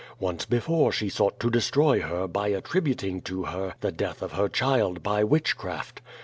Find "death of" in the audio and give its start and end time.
3.91-4.31